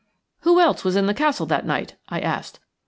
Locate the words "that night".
1.45-1.95